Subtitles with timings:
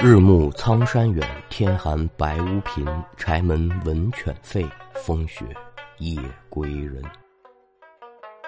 [0.00, 2.86] 日暮苍山远，天寒白屋贫。
[3.16, 5.44] 柴门闻犬吠，风雪
[5.98, 6.16] 夜
[6.48, 7.02] 归人。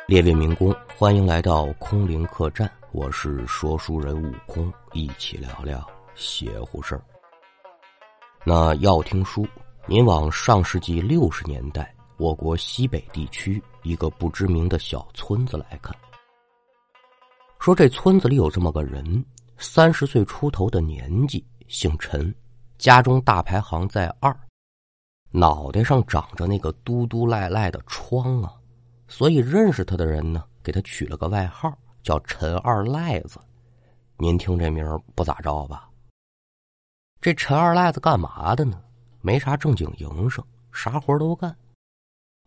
[0.06, 7.02] 列位民工，欢迎来到空灵客栈，我是说书人悟空，一起聊聊邪乎事儿。
[8.44, 9.44] 那要听书，
[9.86, 15.92] 您往上世纪六十年代我国西北地区一个不知名的小村子来看。
[17.58, 19.24] 说这村子里有这么个人。
[19.62, 22.34] 三十岁出头的年纪，姓陈，
[22.78, 24.34] 家中大排行在二，
[25.30, 28.54] 脑袋上长着那个嘟嘟赖赖的疮啊，
[29.06, 31.70] 所以认识他的人呢，给他取了个外号
[32.02, 33.38] 叫陈二赖子。
[34.16, 35.90] 您听这名不咋着吧？
[37.20, 38.82] 这陈二赖子干嘛的呢？
[39.20, 40.42] 没啥正经营生，
[40.72, 41.54] 啥活都干。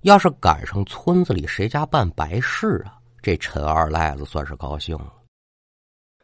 [0.02, 5.13] 要是赶上村子里谁家办白事啊，这陈二赖子算是高兴了。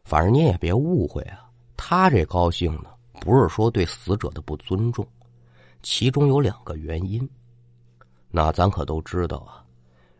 [0.03, 2.89] 反正您也别误会啊，他这高兴呢，
[3.21, 5.07] 不是说对死者的不尊重，
[5.83, 7.29] 其中有两个原因。
[8.31, 9.63] 那咱可都知道啊，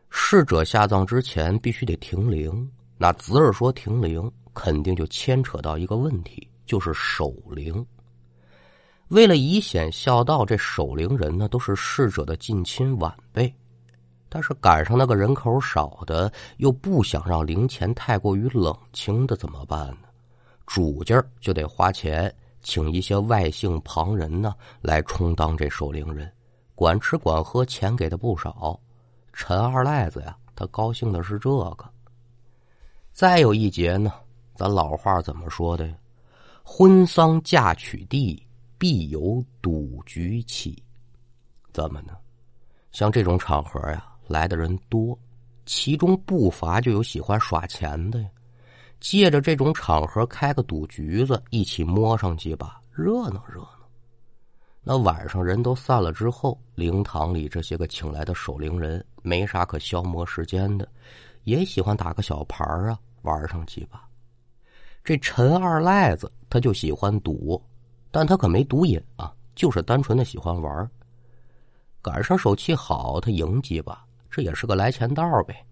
[0.10, 2.70] 逝者下葬之前必须得停灵。
[2.98, 7.86] 那子儿说停灵，肯定就牵扯到一个问题，就是守灵。
[9.08, 13.52] 为了以显孝道，这守灵人呢都是逝者的近亲晚辈，
[14.30, 20.08] 但是赶上那个人口少的，又不想让灵前太过于冷清的，怎么办呢？
[20.68, 26.32] 主家就得花钱请一些外姓旁人呢，来充当这守灵人，
[26.76, 28.80] 管吃管喝，钱给的不少。
[29.34, 31.90] 陈二赖子呀，他高兴的是这个。
[33.12, 34.14] 再有一节呢，
[34.56, 35.96] 咱老话怎么说的呀？
[36.64, 38.46] 婚丧嫁娶地，
[38.78, 40.84] 必有赌局起。
[41.74, 42.14] 怎么呢？
[42.92, 44.06] 像这种场合呀。
[44.30, 45.18] 来的人多，
[45.66, 48.30] 其中不乏就有喜欢耍钱的呀。
[49.00, 53.80] 借着这种场合开个赌局子，一起摸上几把，热闹热闹。
[54.82, 60.88] 那晚上人都散了之后，灵堂里这些个请来的守灵人没啥可消磨时间的，
[61.44, 64.02] 也喜欢打个小牌啊，玩上几把。
[65.04, 67.62] 这陈二赖子他就喜欢赌，
[68.12, 70.90] 但他可没赌瘾啊，就是单纯的喜欢玩。
[72.02, 74.06] 赶上手气好，他赢几把。
[74.30, 75.66] 这也是个来钱道呗，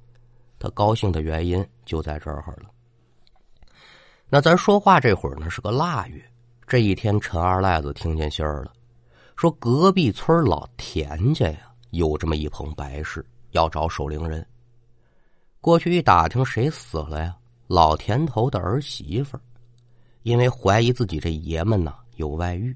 [0.57, 2.69] 他高兴的原因就在这儿了。
[4.29, 6.21] 那咱说话这会儿呢是个腊月，
[6.65, 8.73] 这一天陈二赖子听见信儿了，
[9.35, 14.45] 说隔壁村老田家呀有这么一棚白事，要找守灵人。
[15.61, 17.35] 过去一打听，谁死了呀？
[17.67, 19.37] 老田头的儿媳妇，
[20.23, 22.75] 因为怀疑自己这爷们呢有外遇。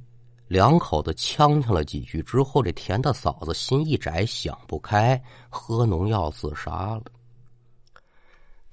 [0.52, 5.18] 两口子呛呛了几句之后，这田大嫂子心一窄，想不开，
[5.50, 7.04] 喝农药自杀了。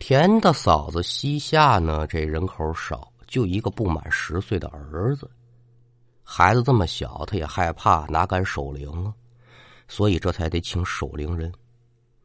[0.01, 5.31] 田大嫂子膝下呢，这人口少，就一个不满十岁的儿子，
[6.25, 9.15] 孩子这么小，他也害怕，哪敢守灵啊？
[9.87, 11.53] 所以这才得请守灵人。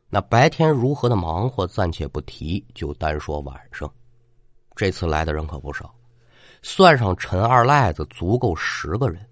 [0.09, 3.88] 那白天如何的忙活暂且不提，就单说晚上，
[4.75, 5.94] 这次来的人可不少，
[6.63, 9.24] 算上陈二赖子，足够十个人。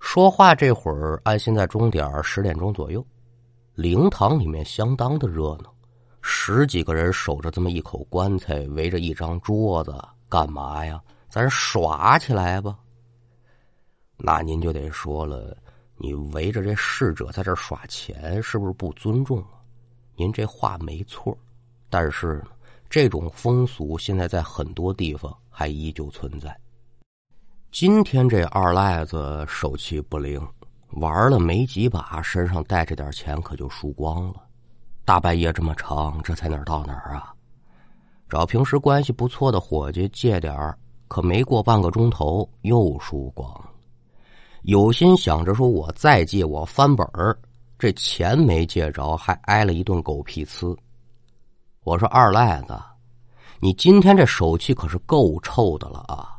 [0.00, 3.04] 说话这会儿，按现在钟点十点钟左右，
[3.74, 5.72] 灵堂里面相当的热闹，
[6.22, 9.94] 十几个人守着这么一口棺材，围着一张桌子，
[10.28, 11.02] 干嘛呀？
[11.28, 12.78] 咱耍起来吧。
[14.16, 15.56] 那您就得说了，
[15.96, 19.60] 你围着这逝者在这耍钱，是不是不尊重啊？
[20.16, 21.36] 您这话没错，
[21.90, 22.46] 但是呢，
[22.88, 26.58] 这种风俗现在在很多地方还依旧存在。
[27.70, 30.40] 今天这二赖子手气不灵，
[30.92, 34.36] 玩了没几把，身上带着点钱可就输光了。
[35.04, 37.32] 大半夜这么长，这才哪到哪啊？
[38.26, 40.76] 找平时关系不错的伙计借点儿，
[41.08, 43.48] 可没过半个钟头又输光。
[44.62, 47.38] 有心想着说我再借我翻本儿，
[47.78, 50.76] 这钱没借着，还挨了一顿狗屁呲。
[51.84, 52.74] 我说二赖子，
[53.60, 56.34] 你今天这手气可是够臭的了啊！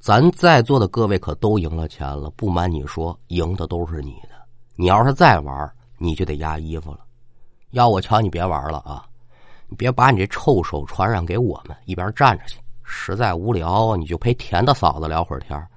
[0.00, 4.30] 咱在座的各位可都赢了钱了，不瞒你说，赢的都是你的。
[4.74, 7.00] 你要是再玩，你就得压衣服了。
[7.72, 9.04] 要我瞧，你别玩了啊！
[9.68, 12.58] 你别把你这臭手传染给我们，一边站着去。
[12.82, 15.68] 实在无聊，你就陪甜的嫂子聊会儿天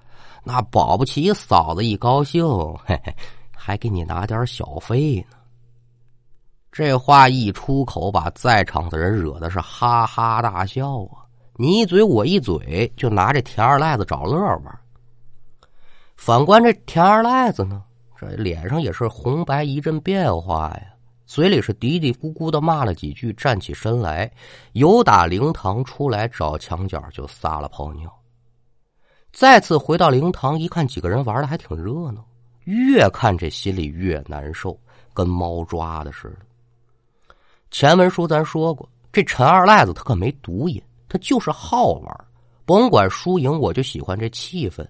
[0.41, 2.47] 那保不齐嫂子一高兴，
[2.85, 3.13] 嘿嘿，
[3.51, 5.37] 还给你拿点小费呢。
[6.71, 11.22] 这话一出口，把在场的人惹的是哈哈大笑啊。
[11.55, 14.79] 你一嘴我一嘴，就拿这田二赖子找乐玩。
[16.15, 17.83] 反观这田二赖子呢，
[18.19, 20.93] 这脸上也是红白一阵变化呀，
[21.25, 24.31] 嘴里是嘀嘀咕咕的骂了几句，站起身来，
[24.71, 28.11] 由打灵堂出来，找墙角就撒了泡尿。
[29.31, 32.25] 再次回到灵堂，一看几个人玩的还挺热闹，
[32.63, 34.79] 越看这心里越难受，
[35.13, 37.35] 跟猫抓的似的。
[37.69, 40.81] 前文书咱说过，这陈二赖子他可没毒瘾，
[41.13, 42.25] 他就是好玩，
[42.65, 44.83] 甭管输赢，我就喜欢这气氛。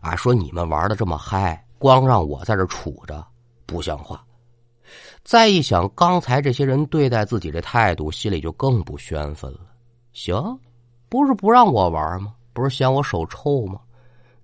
[0.00, 3.22] 啊，说你们玩的这么嗨，光让我在这杵着，
[3.66, 4.24] 不像话。
[5.22, 9.60] 再一想，刚才这些人对待自己这态度，心里就更不宣愤了。
[10.14, 10.58] 行，
[11.10, 12.32] 不是不让我玩吗？
[12.54, 13.78] 不是嫌我手臭吗？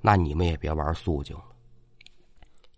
[0.03, 1.45] 那你们也别玩肃静了。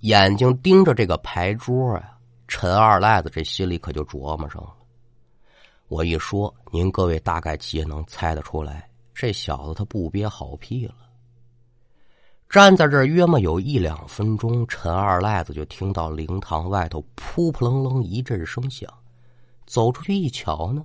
[0.03, 2.17] 眼睛盯着这个牌桌呀，
[2.47, 4.71] 陈二赖子这心里可就琢磨上了。
[5.91, 10.95] 我一说，您各位大概也能猜得出来，这小子他不憋好屁了。
[12.49, 18.89] 站在这儿约莫有一两分钟，陈二赖子就听到灵堂外头扑扑棱棱一阵声响，
[19.67, 20.85] 走出去一瞧呢，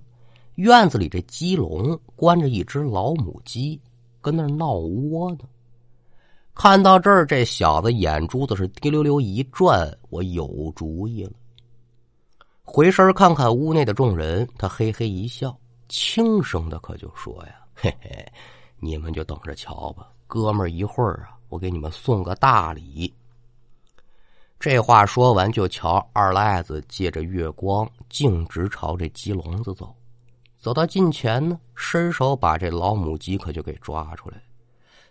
[0.56, 3.80] 院子里这鸡笼关着一只老母鸡。
[4.22, 5.42] 跟那闹窝呢，
[6.56, 11.34] 看到这儿，这小子眼珠子是滴溜溜一转，我有主意了。
[12.67, 15.56] 回身看看屋内的众人，他嘿嘿一笑，
[15.88, 18.25] 轻声的可就说呀：“嘿嘿，
[18.79, 23.13] 你们就等着瞧吧，哥们儿，一会儿啊，我给你们送个大礼。”
[24.59, 29.95] 这话说完，就瞧二赖子借着月光，径直朝这鸡笼子走。
[30.57, 34.41] 走到近前呢，伸手把这老母鸡可就给抓出来，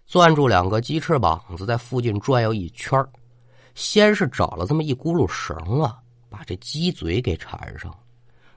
[0.06, 3.02] 攥住两个鸡翅膀子，在附近转悠一圈
[3.76, 6.02] 先是找了这么一轱辘绳啊，
[6.34, 7.96] 把这鸡嘴给缠上，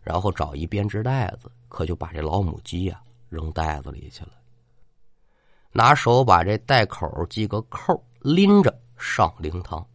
[0.01, 4.31] 然后找一编织袋子，可就把这老母鸡呀扔袋子里去了。
[5.71, 9.85] 拿手把这袋口系个扣，拎着上灵堂。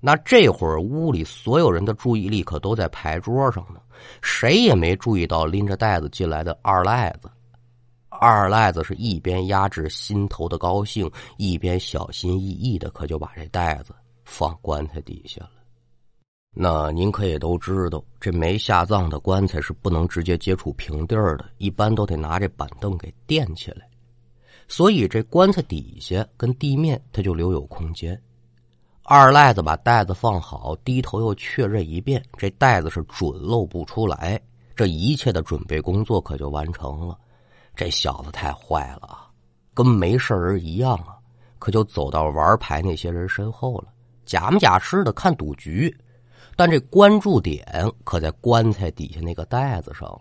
[0.00, 3.80] 那这会儿屋里所有人的注意力可都在牌桌上呢，
[4.20, 7.30] 谁也没注意到拎着袋子进来的二赖子。
[8.08, 15.57] 二赖子是一边压制心头的高兴，一边小心翼翼的，可就把这袋子放棺材底下了。
[16.54, 23.88] 那您可也都知道，这没下葬的棺材是不能直接接触平地儿的，一般都得拿这板凳给垫起来，
[24.66, 28.20] 所以这棺材底下跟地面它就留有空间。
[29.04, 34.40] 二赖子把袋子放好，低头又确认一遍，这袋子是准漏不出来。
[34.74, 37.16] 这一切的准备工作可就完成了。
[37.74, 39.28] 这小子太坏了，
[39.74, 41.16] 跟没事人一样啊，
[41.58, 43.88] 可就走到玩牌那些人身后了，
[44.26, 45.96] 假模假式的看赌局。
[46.58, 50.18] 但这关注点可在棺材底下那个袋子上。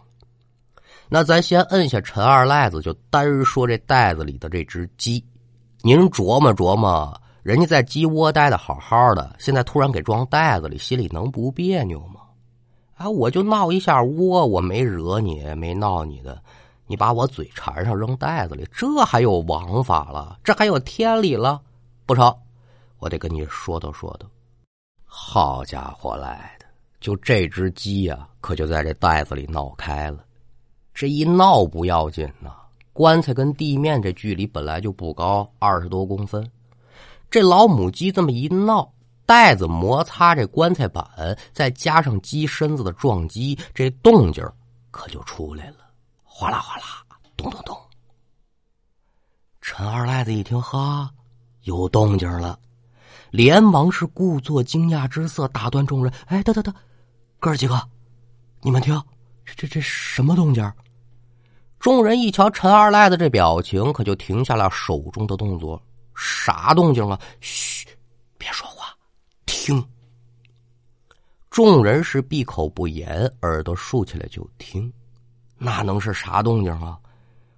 [1.10, 5.26] 那咱先摁下陈二赖子，就单说这袋子里的这只鸡，
[5.82, 7.20] 您琢磨琢磨。
[7.42, 12.22] 人家在鸡窝待的好好的，现在突然给装袋子里，心里能不别扭吗？
[12.98, 16.40] 啊，我就闹一下窝，我没惹你，没闹你的，
[16.86, 20.38] 你把我嘴缠上扔袋子里，这还有王法了？
[20.44, 21.60] 这还有天理了？
[22.06, 22.32] 不成，
[23.00, 24.28] 我得跟你说道说道。
[25.08, 26.66] 好家伙来的，
[27.00, 30.24] 就这只鸡呀，可就在这袋子里闹开了。
[30.94, 32.52] 这一闹不要紧呐，
[32.94, 36.48] 棺材跟地面这距离本来就不高，二十多公分。
[37.32, 38.92] 这老母鸡这么一闹，
[39.26, 41.06] 袋子摩擦这棺材板，
[41.52, 44.44] 再加上鸡身子的撞击，这动静
[44.92, 45.78] 可就出来了，
[46.24, 47.04] 哗啦哗啦，
[47.36, 47.78] 咚咚咚。
[49.62, 51.12] 陈二赖子一听，哈，
[51.64, 52.58] 有动静了，
[53.38, 56.74] 连忙是故作惊讶之色，打断众人：“哎，等等等，
[57.40, 57.80] 哥儿几个，
[58.64, 59.00] 你们听，
[59.46, 60.74] 这这这什么动静？”
[61.78, 65.80] 众人一瞧陈二赖子这表情，可就停下了手中的动作。
[66.16, 67.20] 啥动静啊？
[67.40, 67.88] 嘘，
[68.40, 68.88] 别说话，
[69.46, 69.88] 听。
[71.52, 74.92] 众人是闭口不言，耳朵竖起来就听。
[75.60, 76.98] 那能是啥动静啊？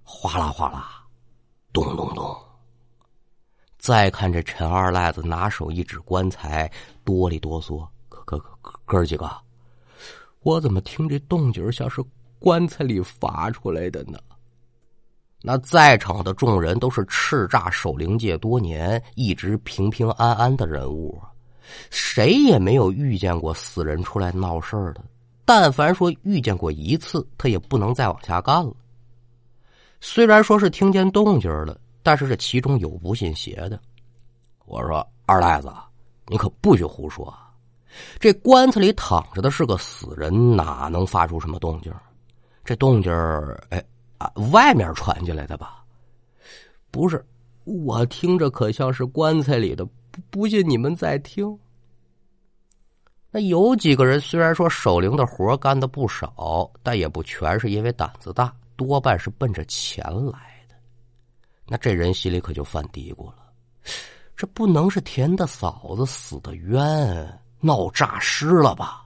[0.04, 1.02] 哗啦哗啦，
[1.72, 2.36] 咚咚咚。
[3.80, 6.70] 再看这陈二赖子，拿手一指棺材，
[7.02, 9.28] 哆里哆嗦：“哥哥哥哥儿几个，
[10.42, 12.04] 我怎么听这动静像是
[12.38, 14.18] 棺材里发出来的呢？”
[15.42, 21.32] 那在场的众人都是叱咤守灵界多年、一直平平安安的人物啊，
[21.88, 25.02] 谁也没有遇见过死人出来闹事的。
[25.46, 28.74] 但凡说遇见过一次，他也不能再往下干了。
[30.02, 33.80] 虽然说是听见动静了，但是这其中有不信邪的。
[34.66, 35.72] 我说二赖子，
[36.26, 37.32] 你可不许胡说！
[38.18, 41.92] 这棺材里躺着的是个死人，哪能发出什么动静？
[42.64, 43.12] 这动静
[43.70, 43.82] 哎。
[44.18, 45.82] 啊，外面传进来的吧？
[46.90, 47.24] 不是，
[47.64, 49.82] 我听着可像是棺材里的。
[49.82, 51.58] 不不信你们再听。
[53.30, 60.59] 那有几个人虽然说守灵的活干的不少，但也不全是因为胆子大，多半是奔着钱来。
[61.72, 63.36] 那这人心里可就犯嘀咕了：
[64.36, 69.04] 这不能是田的嫂子死的冤，闹诈尸了吧？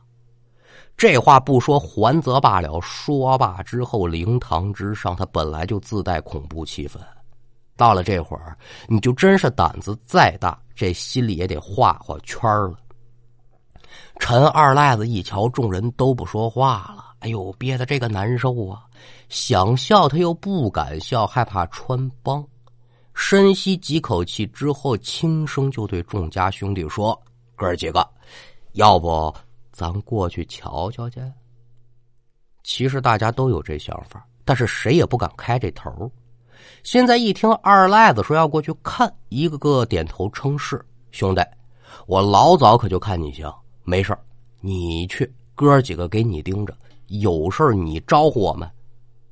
[0.96, 6.96] 这话不说还则罢了，说罢之后，灵堂之上他本来就自带恐怖气氛，
[7.76, 8.56] 到了这会儿，
[8.88, 12.78] 你就真是胆子再大，这心里也得画画圈了。
[14.18, 18.86] 陈二赖子一瞧众人都不说话了，哎呦，憋得这个难受啊！
[19.28, 22.42] 想笑他又不敢笑，害怕穿帮。
[23.14, 27.18] 深吸几口气之后，轻声就对众家兄弟说
[27.56, 28.06] ：“哥儿几个，
[28.72, 29.32] 要不
[29.72, 31.20] 咱过去瞧瞧去？”
[32.64, 36.10] 其实大家都有这想法，但是谁也不敢开这头。
[36.82, 40.84] 现在一听二赖子说要过去看，一个个点头称是。
[41.12, 41.40] 兄弟，
[42.06, 43.52] 我老早可就看你行，
[43.84, 44.16] 没事
[44.60, 48.68] 你去，哥几个给你盯着，有事你招呼我们。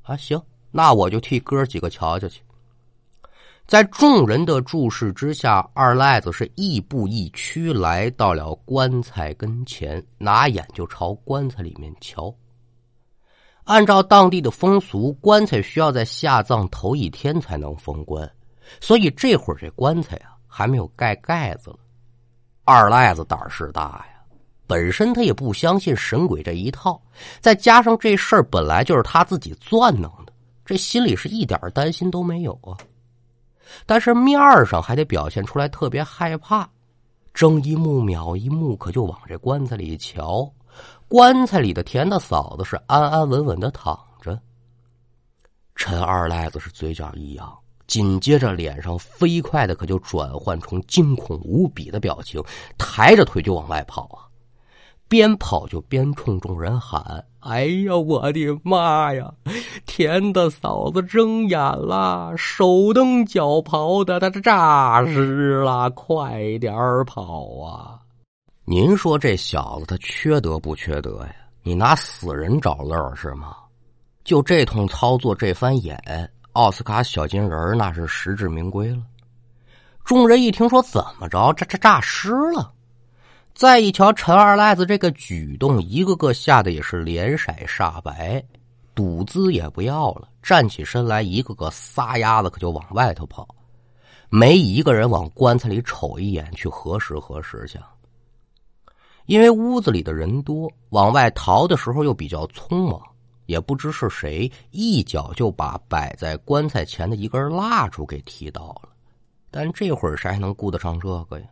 [0.02, 2.40] 啊，行，那我就替哥几个瞧瞧去。
[3.72, 12.30] 在众人的注视之下，二赖子是亦步亦趋来到了棺材跟前，拿眼就朝棺材里面瞧。
[13.64, 18.30] 按照当地的风俗，棺材需要在下葬头一天才能封棺，
[18.78, 21.78] 所以这会儿这棺材啊还没有盖盖子了。
[22.64, 24.22] 二赖子胆儿是大呀，
[24.66, 27.00] 本身他也不相信神鬼这一套，
[27.40, 32.76] 再加上这事儿本来就是他自己钻弄的，这心里是一点担心都没有啊。
[33.86, 36.68] 但是面上还得表现出来特别害怕，
[37.34, 40.52] 睁一目秒一目，可就往这棺材里瞧。
[41.08, 44.38] 棺材里的田大嫂子是安安稳稳的躺着。
[45.74, 52.42] 陈二赖子是嘴角一扬，紧接着脸上飞快的可就转换成惊恐无比的表情，
[52.78, 54.21] 抬着腿就往外跑啊。
[55.08, 59.30] 边跑就边冲众人喊：“哎呀，我的妈呀！
[59.84, 65.90] 田大嫂子睁眼了，手蹬脚刨的，他这诈尸了！
[65.90, 67.98] 快点跑啊！”
[68.64, 71.34] 您说这小子他缺德不缺德呀？
[71.62, 73.56] 你拿死人找乐是吗？
[74.24, 76.00] 就这通操作，这番演，
[76.52, 79.02] 奥斯卡小金人那是实至名归了。
[80.04, 82.72] 众人一听说怎么着，这这诈尸了。
[83.54, 88.42] 再一瞧陈二赖子这个举动，一个个吓得也是脸色煞白，
[88.94, 93.46] 赌资也不要了，站起身来，一个个撒丫子可就往外头跑，
[94.30, 97.78] 没一个人往棺材里瞅一眼去核实核实去。
[99.26, 103.00] 因为屋子里的人多，往外逃的时候又比较匆忙，
[103.46, 108.88] 也不知是谁一脚就把摆在棺材前的一根蜡烛给踢倒了，
[109.50, 111.46] 但这会儿谁还能顾得上这个呀？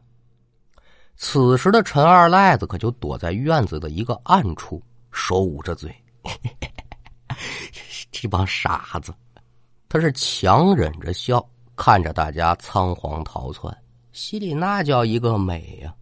[1.23, 5.95] 此时的陈二赖子可就躲在院子的一个暗处，手捂着嘴，
[8.11, 9.13] 这帮傻子，
[9.87, 11.47] 他是强忍着笑，
[11.77, 13.77] 看着大家仓皇逃窜，
[14.13, 15.95] 心里那叫一个美呀！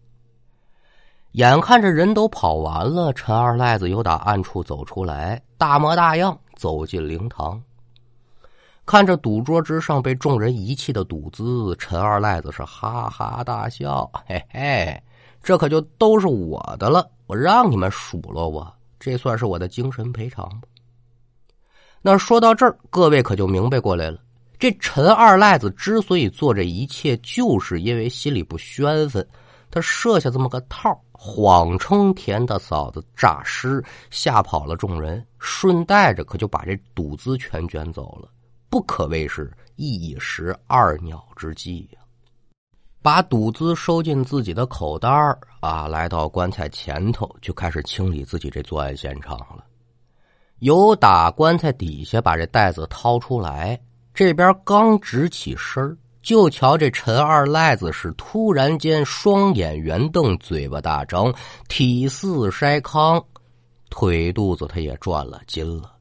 [1.32, 7.60] 眼看着人都跑完了，陈二赖子又打暗处走出来，大模大样走进灵堂，
[8.86, 15.02] 看着赌桌之上被众人遗弃的赌资，陈二赖子是哈哈大笑，嘿嘿。
[15.48, 20.68] 这可就都是我的了，我让你们数落我，这算是我的精神赔偿吧。
[22.02, 24.20] 那说到这儿，各位可就明白过来了。
[24.58, 29.26] 这陈二赖子之所以做这一切，就是因为心里不宣愤，
[29.70, 38.28] 他设下这么个套，谎称田大嫂子诈尸，吓跑了众人，顺带着可就把这赌资全卷走了，
[38.68, 42.00] 不可谓是一石二鸟之计呀。
[43.00, 49.64] 把赌资收进自己的口袋儿啊，来到棺材前头，就开始清理自己这作案现场了。
[50.58, 53.80] 由打棺材底下把这袋子掏出来，
[54.12, 61.32] 这边刚直起身就瞧这陈二赖子是突然间双眼圆瞪，嘴巴大张，
[61.68, 63.24] 体似筛糠，
[63.88, 65.92] 腿肚子他也转了筋了，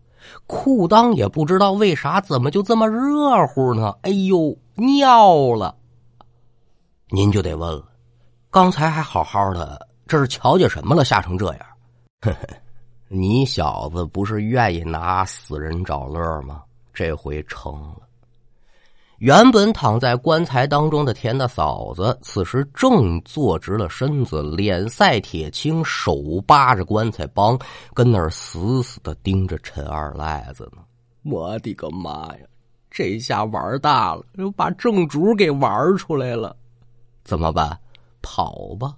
[0.47, 3.95] 裤裆也不知道为啥怎么就这么热乎呢？
[4.01, 5.75] 哎呦，尿了！
[7.09, 7.85] 您就得问了，
[8.51, 11.61] 刚才还好好的，这是瞧见什么了，吓成这样？
[12.19, 12.47] 呵呵，
[13.07, 16.61] 你小子不是愿意拿死人找乐吗？
[16.93, 18.01] 这回成了。
[19.19, 27.57] 原本躺在棺材当中的田大嫂子，此时正坐直了身子，脸赛铁青，手扒着棺材帮，
[27.93, 30.83] 跟那儿死死的盯着陈二赖子呢。
[31.23, 32.45] 我的个妈呀！
[32.91, 36.55] 这下玩大了，又把正主给玩出来了。
[37.27, 37.77] 怎么办？
[38.21, 38.95] 跑吧！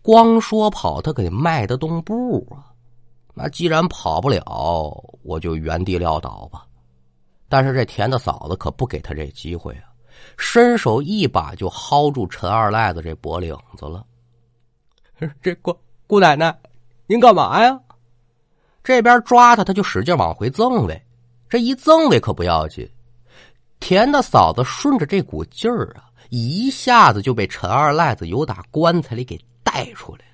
[0.00, 2.72] 光说跑，他可迈得动步啊。
[3.34, 4.42] 那既然跑不了，
[5.22, 6.66] 我就原地撂倒吧。
[7.48, 9.92] 但是这田大嫂子可不给他这机会啊！
[10.36, 14.04] 伸手一把就薅住陈二赖子这脖领子了。
[15.42, 15.76] 这姑
[16.06, 16.58] 姑奶奶，
[17.06, 17.78] 您干嘛呀？
[18.82, 21.04] 这边抓他，他就使劲往回赠呗。
[21.48, 22.88] 这一赠呗可不要紧，
[23.78, 30.24] 田大嫂子顺着这股劲儿啊，一下子就被陈二赖子由打棺材里给带出来了。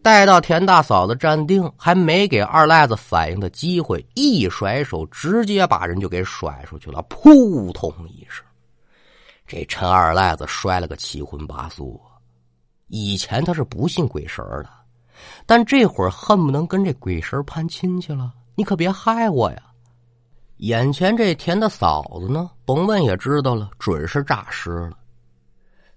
[0.00, 7.02] 带到田大嫂子站定，还没给二赖子反应的机会，一甩手，直接把人就给甩出去了。
[7.02, 8.44] 扑通一声，
[9.46, 12.00] 这陈二赖子摔了个七荤八素。
[12.86, 14.70] 以前他是不信鬼神的，
[15.44, 18.32] 但这会儿恨不能跟这鬼神攀亲戚了。
[18.54, 19.62] 你可别害我呀！
[20.58, 24.92] 眼前这田的嫂子呢，甭问也知道了，准是诈尸了。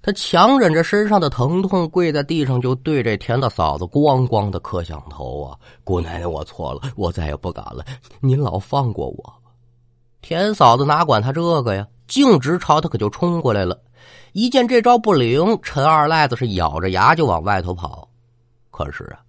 [0.03, 5.57] 他强忍着身上的疼痛，跪在地上就对这田的嫂子咣咣的磕响头啊！
[5.83, 7.83] 姑奶奶，我错了，我再也不敢了，
[8.19, 9.51] 您老放过我吧。
[10.21, 13.79] 田嫂子哪管他这个呀，径直朝他可就冲过来了。
[14.33, 18.07] 一见这招不灵，陈二赖子是咬着牙就往外头跑。
[18.69, 19.19] 可是啊。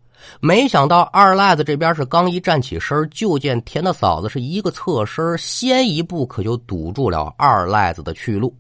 [0.40, 8.54] 没想到二赖子这边是刚一站起身，就见田大嫂子是一个侧身，先一步可就堵住了二赖子的去路。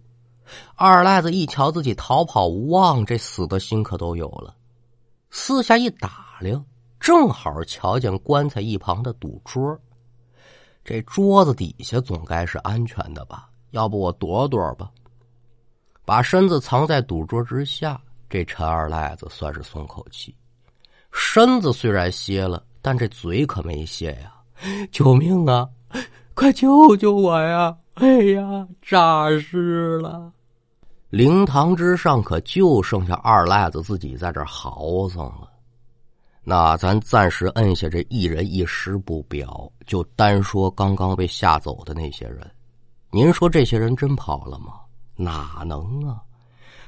[0.74, 4.54] 二赖子一瞧自己逃跑无望，这死的心可都有了。
[5.30, 6.64] 四下一打量，
[7.00, 9.78] 正好瞧见棺材一旁的赌桌。
[10.84, 13.48] 这桌子底下总该是安全的吧？
[13.70, 14.90] 要不我躲躲吧？
[16.04, 20.34] 把身子藏在赌桌之下，这陈二赖子算是松口气。
[21.12, 24.32] 身子虽然歇了，但这嘴可没歇呀！
[24.90, 25.68] 救命啊！
[26.34, 27.76] 快救救我呀！
[27.94, 30.32] 哎呀，诈尸了！
[31.10, 35.48] 灵堂之上可就剩下二赖子自己在这嚎丧了。
[36.42, 42.50] 那咱暂时摁下这一人一尸不表，就单说刚刚被吓走的那些人。
[43.10, 44.72] 您说这些人真跑了吗？
[45.14, 46.22] 哪能啊！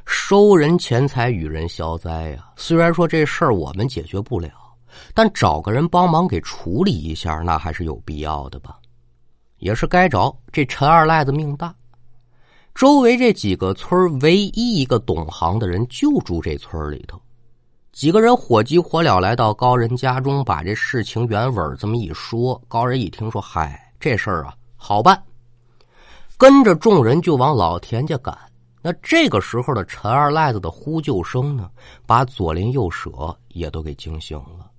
[0.07, 2.49] 收人钱财与人消灾呀！
[2.57, 4.51] 虽然说这事儿我们解决不了，
[5.15, 8.79] 但找个人帮忙给处理一下，那还是有必要的吧？
[9.59, 10.35] 也是该着。
[10.53, 11.75] 这陈二赖子命大，
[12.75, 17.21] 周围这几个村唯一一个懂行的人就住这村里头。
[17.93, 22.61] 几个人火急火燎来到高人家中，把这事情原委这么一说。
[22.69, 25.23] 高人一听说，嗨，这事儿啊好办，
[26.37, 28.37] 跟着众人就往老田家赶。
[28.87, 31.71] 那这个时候的陈二赖子的呼救声呢，
[32.05, 34.71] 把左邻右舍也都给惊醒了。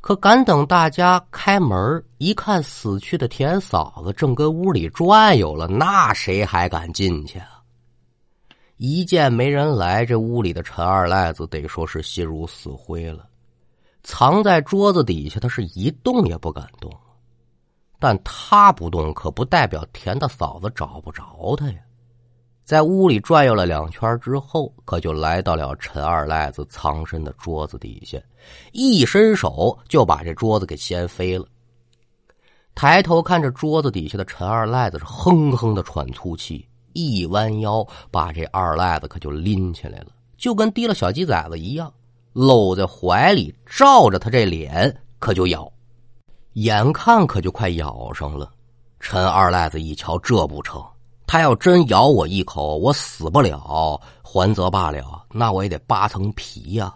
[0.00, 7.62] 可敢等大家开门一看，死去的田嫂子正跟屋里转悠了，那谁还敢进去啊？
[8.78, 13.28] 一见没人来，这屋里的陈二赖子得说是心如死灰了，
[14.02, 16.92] 藏在桌子底下，他是一动也不敢动。
[18.00, 21.78] 但他不动，可不代表田大嫂子找不着他呀。
[22.64, 28.18] 在屋里转悠了两圈之后，可就来到了陈二赖子藏身的桌子底下，
[28.72, 31.44] 一伸手就把这桌子给掀飞了。
[32.74, 40.06] 抬头看着桌子底下的陈二赖子，是哼哼的喘粗气，一弯腰把这二赖子可就拎起来了，
[40.38, 41.92] 就跟提了小鸡崽子一样，
[42.32, 45.70] 搂在怀里，照着他这脸可就咬，
[46.54, 48.50] 眼看可就快咬上了。
[49.00, 50.82] 陈二赖子一瞧，这不成。
[51.34, 56.94] 他要真咬我一口，我死不了，还则罢了，那我也得扒层皮呀。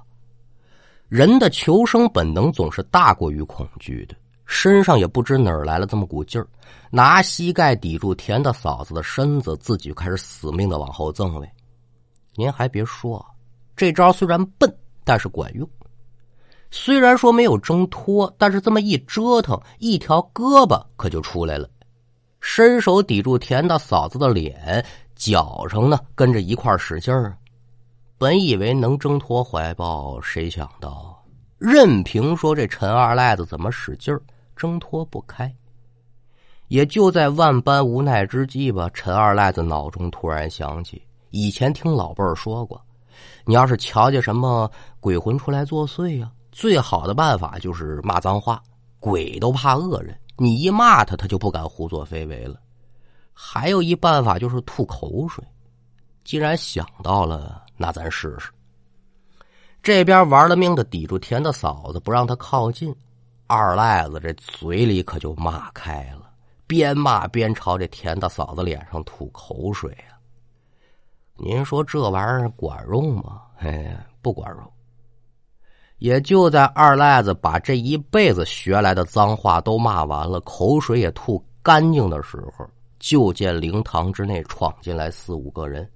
[1.09, 4.15] 人的求生本能总是大过于恐惧的，
[4.47, 6.47] 身上也不知哪儿来了这么股劲儿，
[6.89, 11.51] 拿膝盖抵住田大嫂子的身子，自己开始死命的往后赠位。
[12.37, 13.27] 您还别说，
[13.75, 14.73] 这招虽然笨，
[15.03, 15.69] 但是管用。
[16.71, 21.69] 虽然说没有挣脱，但是这么一折腾，一条胳膊可就出来了。
[22.51, 24.83] 伸手抵住田大嫂子的脸，
[25.15, 27.37] 脚上呢跟着一块使劲儿。
[28.17, 31.23] 本以为能挣脱怀抱，谁想到
[31.59, 34.21] 任凭说这陈二赖子怎么使劲儿，
[34.57, 35.55] 挣脱不开。
[36.69, 42.81] 也就在万般无奈之际吧，陈二赖子脑中突然想起，以前听老辈儿说过，
[43.45, 44.69] 你要是瞧见什么
[45.01, 48.61] 鬼魂出来作祟呀，最好的办法就是骂脏话，
[48.99, 50.19] 鬼都怕恶人。
[50.39, 52.59] 你一骂他，他就不敢胡作非为了。
[53.35, 55.45] 还有一办法就是吐口水。
[56.25, 58.51] 既然想到了，那咱试试。
[59.83, 62.95] 这边玩了命的抵住田大嫂子，不让他靠近。
[63.47, 66.31] 二赖子这嘴里可就骂开了，
[66.67, 70.21] 边骂边朝这田大嫂子脸上吐口水啊！
[71.35, 73.43] 您说这玩意儿管用吗？
[73.59, 74.73] 哎，不管用。
[75.99, 82.65] 也就在二赖子把这一辈子学来的脏话都骂完了，口水也吐干净的时候，
[82.99, 85.89] 就见灵堂之内闯进来四五个人，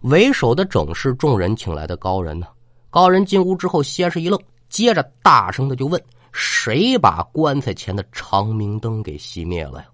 [0.00, 2.46] 为首的正是众人请来的高人呢。
[2.90, 9.86] 高人进屋之后，先是一愣，接着大声的就问：“谁把棺材前的长明灯给熄灭了呀？”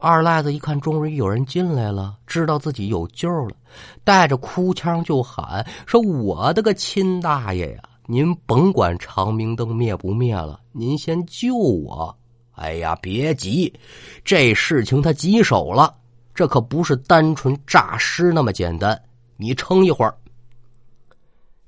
[0.00, 3.54] 二赖子一看，终于有人进来了，知道自己有救了，
[4.02, 7.82] 带着哭腔就喊：“说我的个亲大爷呀！
[8.06, 12.16] 您甭管长明灯灭不灭了，您先救我！
[12.52, 13.72] 哎呀，别急，
[14.24, 15.94] 这事情他棘手了，
[16.34, 18.98] 这可不是单纯诈尸那么简单。
[19.36, 20.14] 你撑一会儿。”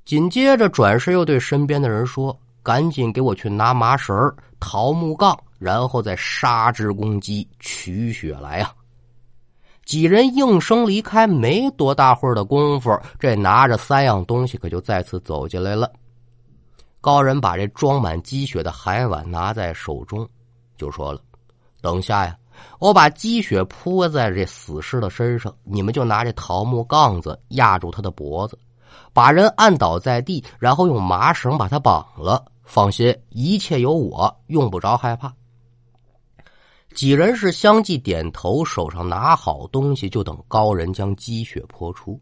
[0.06, 4.14] 紧接着转身又对身边的人说：“赶紧给我去拿麻绳、
[4.58, 8.72] 桃木杠。”然后再杀之攻击取血来呀！
[9.84, 15.90] 几人应声离开，没多大会儿的功夫，这拿着三样东西可就再次走进来了。
[17.00, 20.28] 高人把这装满积血的海碗拿在手中，
[20.76, 21.20] 就说了
[21.82, 22.36] ：“等下呀，
[22.78, 28.56] 我把积血泼在这死尸的身上，你们就拿这桃木杠子压住他的脖子，
[29.12, 32.44] 把人按倒在地，然后用麻绳把他绑了。
[32.62, 35.34] 放心，一切有我，用不着害怕。”
[36.94, 42.20] 几人是相继点头，手上拿好东西，就等高人将积雪泼出。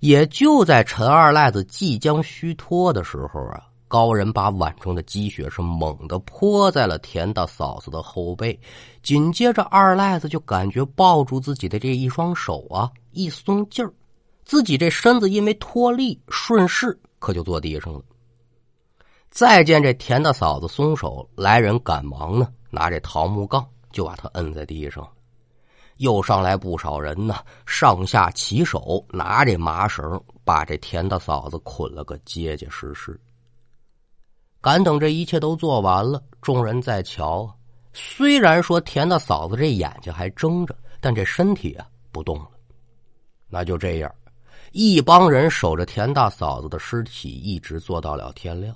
[0.00, 8.58] 也就在陈二赖子即将虚脱的时候啊，高人把碗中的积雪是猛地泼在了田大嫂子的后背，
[9.02, 13.92] 紧接着二赖子就感觉抱住自己的这一双手啊一松劲儿，
[14.44, 18.02] 自己这身子因为脱力顺势可就坐地上了。
[19.38, 22.52] 再见这田大嫂子松手，来人赶忙呢。
[22.70, 25.08] 拿这桃木杠就把他摁在地上，
[25.98, 33.16] 又上来不少人呢，上下其手拿这麻绳把这田大嫂子捆了个结结实实。
[34.60, 37.48] 赶等这一切都做完了，众人在瞧，
[37.92, 42.48] 虽然说田大嫂子这眼睛还睁着，但这身体啊不动了。
[43.48, 44.12] 那就这样，
[44.72, 48.74] 一帮人守着田大嫂子的尸体，一直做到了天亮。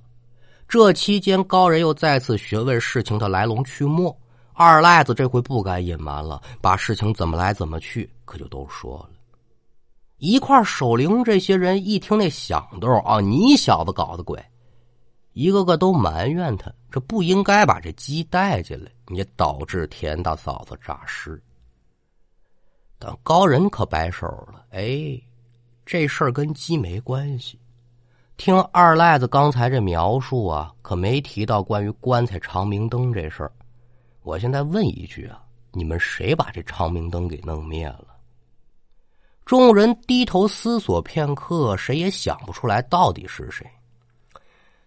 [0.73, 4.11] 这期间，高人又再次询问事情的来龙去脉。
[4.55, 9.11] 二赖子这回不敢隐瞒了，把事情怎么来怎么去，可就都说了。
[10.17, 14.43] 一块守灵这些人一听那响动啊，你小子搞的鬼！
[15.35, 21.39] 一个个都埋怨他，这不应该把这鸡带进来，你导致田大嫂子诈尸。
[22.99, 25.21] 但高人可摆手了，哎，
[25.85, 27.59] 这事儿跟鸡没关系。
[28.37, 33.53] 听二赖子刚才这描述啊，可没提到关于棺材长明灯这事儿。
[34.23, 35.41] 我现在问一句啊，
[35.71, 38.07] 你们谁把这长明灯给弄灭了？
[39.45, 43.67] 众人低头思索片刻，谁也想不出来到底是谁。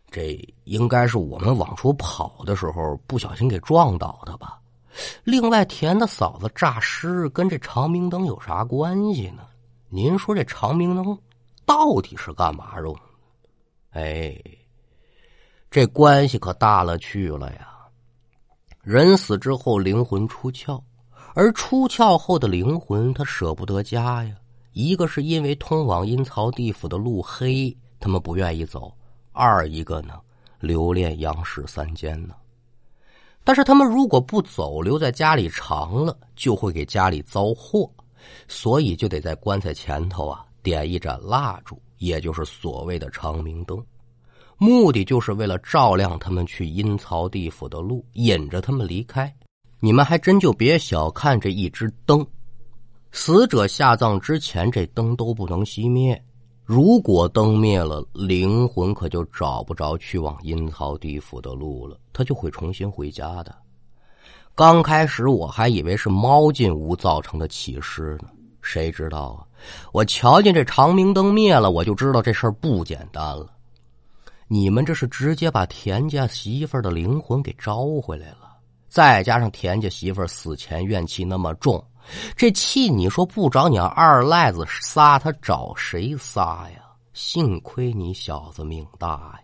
[0.09, 4.59] 这应该是我们往出跑的时候不小心给撞倒的吧？
[5.23, 9.43] 另外，田的嫂子诈尸跟这长明灯有啥关系呢？
[9.89, 11.17] 您说这长明灯
[11.65, 12.95] 到底是干嘛用？
[13.95, 14.37] 哎，
[15.71, 17.69] 这关系可大了去了呀！
[18.83, 20.83] 人死之后，灵魂出窍，
[21.33, 24.35] 而出窍后的灵魂，他舍不得家呀。
[24.73, 28.93] 一个是因为通往阴曹地府的路黑，他们不愿意走；
[29.31, 30.19] 二一个呢，
[30.59, 32.35] 留恋阳世三间呢。
[33.45, 37.89] 但是他们如果不走，留在家里长了，就会给家里遭祸，
[38.49, 41.81] 所以就得在棺材前头啊点一盏蜡烛。
[41.97, 43.83] 也就是所谓的长明灯，
[44.57, 49.33] 目的就是为了照亮他们去阴曹地府的路，引着他们离开。
[49.79, 52.25] 你们还真就别小看这一只灯，
[53.11, 56.21] 死者下葬之前，这灯都不能熄灭。
[56.63, 63.55] 如果灯灭了，灵魂可就找不着去往阴曹地府的路了，他就会重新回家的。
[64.55, 68.29] 刚开始我还以为是猫进屋造成的起尸呢。
[68.61, 69.45] 谁知道啊？
[69.91, 73.47] 我瞧见这长明灯灭了，我就知道这事儿不简单了。
[74.47, 81.83] 你们这是直接把田家媳妇儿的灵魂给招回来了，再加上田家媳妇儿死前怨气那么重，
[82.35, 86.81] 这气你说不找你二赖子撒，他找谁撒呀？
[87.13, 89.39] 幸亏你小子命大呀！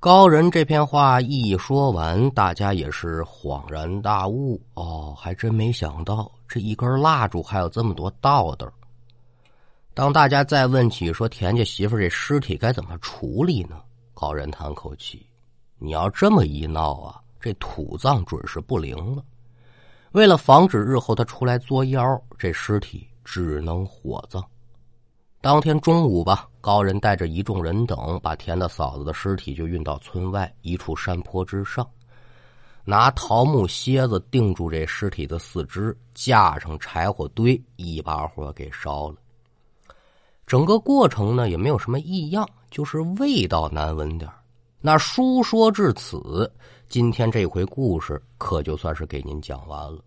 [0.00, 4.58] 高人这篇话一说完，大家也是恍然大悟。
[4.72, 8.66] 哦，还真没想到这一根蜡烛还有这么多道道。
[10.00, 13.82] 当大家再问起说田家媳妇这尸体该怎么处理呢？
[14.14, 15.26] 高人叹口气
[15.78, 19.22] ：“你要这么一闹啊，这土葬准是不灵了。
[20.12, 24.42] 为了防止日后他出来作妖，这尸体只能火葬。”
[25.42, 31.86] 当天中午吧，高人带着一众人等，把田大嫂子的尸体就运到村外一处山坡之上。
[32.86, 39.16] 拿桃木楔子钉住这尸体的四肢，架上柴火堆，一把火给烧了。
[40.50, 44.28] 整个过程呢也没有什么异样，就是味道难闻点
[44.80, 46.52] 那书说至此，
[46.88, 50.02] 今天这回故事可就算是给您讲完了。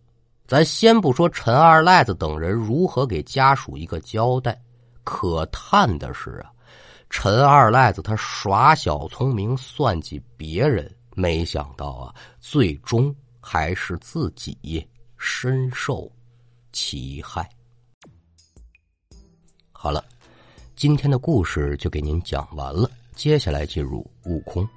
[0.45, 4.61] 咱先不说陈二赖子等人如何给家属一个交代，
[5.05, 6.51] 可叹的是啊，
[7.09, 10.93] 陈二赖子他耍小聪明，算计别人。
[11.15, 14.85] 没想到啊，最终还是自己
[15.17, 16.11] 深受
[16.73, 17.49] 其害。
[19.71, 20.03] 好了，
[20.83, 24.67] 今天的故事就给您讲完了，接下来进入悟空，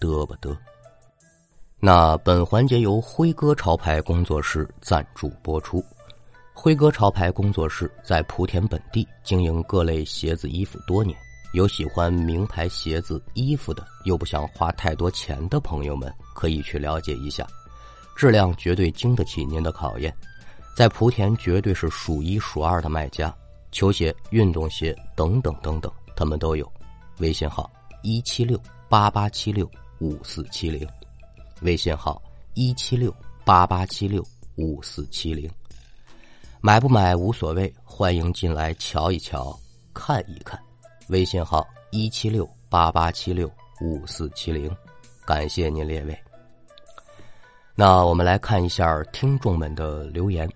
[0.00, 0.56] 嘚吧嘚。
[1.78, 5.84] 那本环节由辉哥潮牌工作室赞助播出。
[6.54, 11.14] 辉哥潮牌工作室在莆田本地经营各类鞋子衣服多年。
[11.52, 17.46] 有喜欢名牌鞋子、衣服的，又不想花太多钱的朋友们，可以去了解一下，
[18.16, 20.10] 质量绝对经得起您的考验。
[20.74, 23.30] 在莆田绝对是数一数二的卖家，
[23.72, 26.70] 球鞋、运动鞋等等等等，他们都有。
[27.18, 27.70] 微信号
[28.02, 30.88] 一七六八八七六五四七零，
[31.62, 32.22] 微信号
[32.54, 34.24] 一七六八八七六
[34.56, 35.50] 五四七零。
[36.60, 39.58] 买不买无所谓，欢迎进来瞧一瞧，
[39.94, 40.60] 看一看。
[41.08, 44.70] 微信号一七六八八七六五四七零，
[45.24, 46.18] 感谢您列位。
[47.74, 50.46] 那我们来看一下听众们的留言。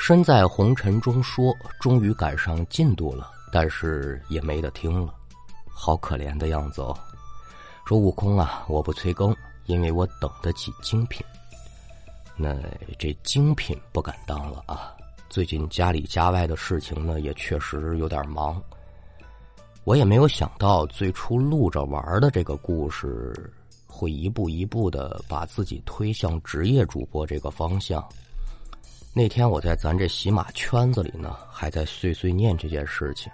[0.00, 5.12] 身在红尘中说，终于赶上进度了，但是也没得听了，
[5.68, 6.96] 好可怜的样子哦。
[7.84, 11.26] 说悟空啊，我不催更，因为我等得起精品。
[12.36, 12.56] 那
[12.96, 14.94] 这精品不敢当了啊，
[15.28, 18.62] 最近家里家外的事情呢，也确实有点忙。
[19.82, 23.34] 我也没有想到，最初录着玩的这个故事，
[23.86, 28.02] 会一步一步的把自己推向职业主播这个方向。
[29.14, 33.30] 那天我在咱这喜马圈子里呢，还在碎碎念这件事情。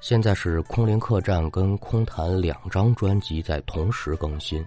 [0.00, 4.64] 现在是空灵客栈跟空谈两张专辑在同时更新，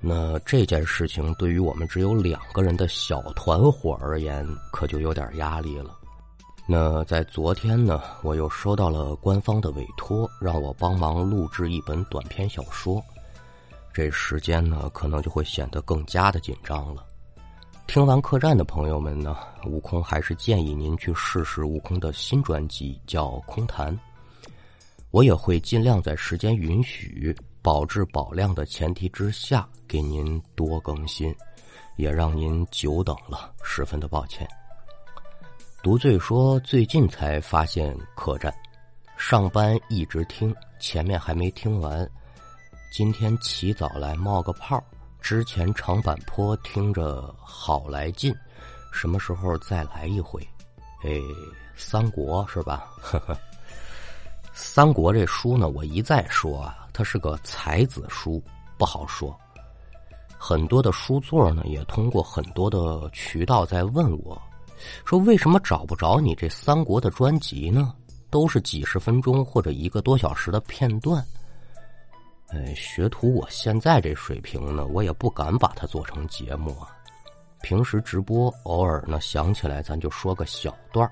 [0.00, 5.96] 那这件事情对于我们只有两个人的小团伙而言，可就有点压力了。
[6.66, 13.02] 那在昨天呢，我又收到了官方的委托，让我帮忙录制一本短篇小说。
[13.92, 17.04] 这时间呢，可能就会显得更加的紧张了。
[17.88, 23.90] 听完客栈的朋友们呢，悟空还是建议您去试试悟空的新专辑，叫《空谈》。
[25.10, 31.34] 我也会尽量在时间允许、保质保量的前提之下，给您多更新，
[31.96, 34.46] 也让您久等了，十分的抱歉。
[35.82, 38.52] 独醉说：“最近才发现客栈，
[39.16, 42.06] 上班一直听，前面还没听完。
[42.92, 44.78] 今天起早来冒个泡，
[45.20, 48.34] 之前长坂坡听着好来劲，
[48.92, 50.40] 什么时候再来一回？
[51.04, 51.20] 哎，
[51.76, 52.90] 三国是吧？
[53.00, 53.36] 呵呵，
[54.54, 58.42] 三国这书呢，我一再说啊，它是个才子书，
[58.76, 59.38] 不好说。
[60.38, 64.40] 很多的书座呢，也通过很多的渠道在问我。”
[65.04, 67.92] 说为什么找不着你这三国的专辑呢？
[68.30, 71.24] 都是几十分钟或者一个多小时的片段。
[72.50, 76.88] 哎，学徒，我现在这水平呢，我也不敢把它做成节目啊。
[77.60, 81.10] 平时直播偶尔呢想起来，咱就说个小段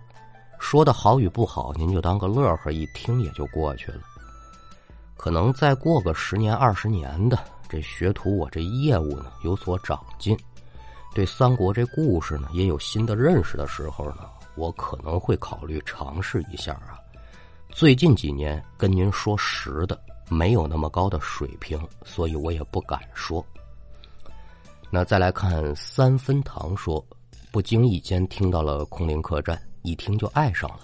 [0.59, 4.01] 说的好与不好，您就当个乐呵，一听也就过去了。
[5.15, 10.35] 可能再过个十年二十年的，这学徒我这业务呢有所长进。
[11.15, 16.97] 对三国这故事呢，也有新的认识的时候呢，我可能会考虑尝试一下啊。
[17.69, 23.45] 最近几年跟您说实的，没有那么高的水平，所以我也不敢说。
[24.91, 27.05] 那再来看三分糖说，
[27.51, 30.81] 不经意间听到了空灵客栈，一听就爱上了。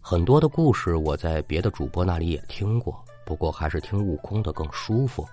[0.00, 5.28] 很多的故事我在别的主播那里也听过，不过还是听悟空的更舒服。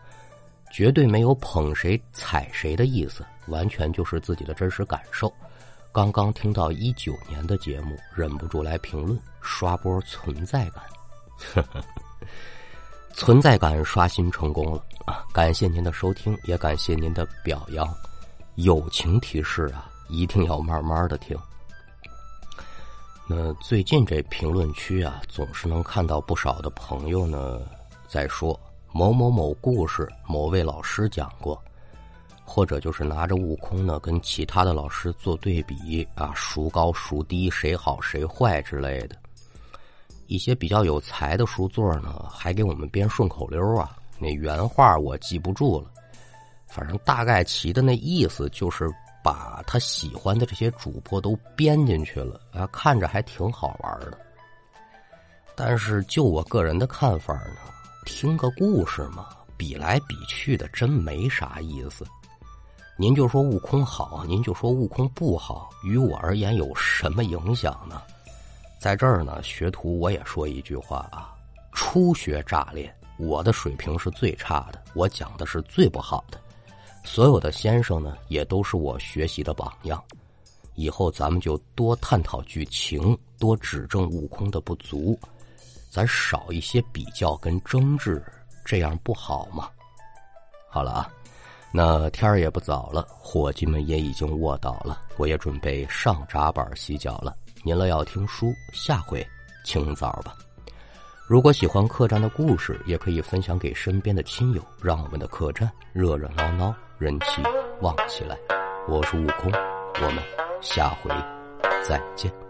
[0.71, 5.31] 绝对没有捧谁踩谁的意思，完全就是自己的真实感受。
[5.93, 10.83] 刚刚听到一九年的节目，忍不住来评论，刷波存在感，
[13.15, 15.23] 存在感刷新成功了啊！
[15.33, 17.87] 感谢您的收听，也感谢您的表扬。
[18.55, 21.37] 友情提示啊，一定要慢慢的听。
[23.25, 27.61] 那最近这评论区啊，总是能看到不少的朋友呢
[28.07, 28.59] 在说。
[28.91, 31.61] 某某某故事，某位老师讲过，
[32.45, 39.15] 或者就是拿着悟空呢跟其他的老师做对比啊，孰高孰低，谁好谁坏之类的。
[40.27, 45.89] 一些比较有才的书座呢，还给我们编顺口溜啊，那原话我记不住了，
[46.67, 48.89] 反正大概其的那意思就是
[49.23, 54.17] 把他喜欢的这些主播都编进去了啊，看着还挺好玩的。
[55.55, 57.57] 但是就我个人的看法呢，
[58.05, 62.05] 听个故事嘛，比来比去的真没啥意思。
[62.97, 68.01] 您就说悟空好，您就说悟空不好，于我而言有什么影响呢？
[68.79, 71.33] 在这儿呢，学徒我也说一句话啊，
[71.71, 76.39] 初学乍练，我的水平是最差的，我讲的是最不好的。
[77.03, 80.03] 所有的先生呢，也都是我学习的榜样。
[80.75, 85.17] 以后咱们就多探讨剧情，多指正悟空的不足。
[85.89, 88.21] 咱少一些比较跟争执，
[88.65, 89.69] 这样不好吗？
[90.69, 91.09] 好了啊，
[91.71, 97.35] 那天儿也不早了，伙计们也已经卧倒了，我也准备上闸板洗脚了。
[97.65, 99.25] 您了要听书，下回
[99.63, 100.35] 清早吧。
[101.25, 107.41] 如果喜欢客栈的故事，也可以分享给身边的亲友，让我们的客栈热热闹闹，人气
[107.81, 108.37] 旺起来。
[108.87, 109.51] 我是悟空，
[109.95, 110.23] 我们
[110.61, 111.09] 下回
[111.83, 112.44] 再见。